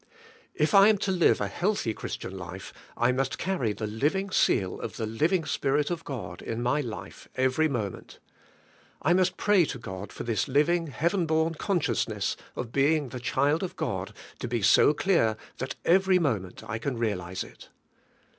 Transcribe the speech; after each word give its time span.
If 0.55 0.73
I 0.73 0.87
am 0.87 0.97
to 0.97 1.11
live 1.11 1.39
a 1.39 1.47
healthy 1.47 1.93
Christian 1.93 2.35
life 2.35 2.73
I 2.97 3.11
must 3.11 3.37
carry 3.37 3.71
the 3.71 3.85
living 3.85 4.31
seal 4.31 4.81
of 4.81 4.97
the 4.97 5.05
living 5.05 5.45
Spirit 5.45 5.91
of 5.91 6.03
God 6.03 6.41
in 6.41 6.63
my 6.63 6.81
life 6.81 7.29
every 7.35 7.67
moment. 7.67 8.17
I 9.03 9.13
must 9.13 9.37
pray 9.37 9.63
to 9.65 9.77
God 9.77 10.11
for 10.11 10.23
this 10.23 10.47
living 10.47 10.87
heaven 10.87 11.27
born 11.27 11.53
consciousness 11.53 12.35
of 12.55 12.71
being 12.71 13.09
the 13.09 13.19
child 13.19 13.61
of 13.61 13.75
God 13.75 14.11
to 14.39 14.47
be 14.47 14.63
so 14.63 14.91
clear 14.95 15.37
that 15.59 15.75
every 15.85 16.17
moment 16.17 16.63
I 16.67 16.79
can 16.79 16.97
re 16.97 17.11
alize 17.11 17.43
it. 17.43 17.69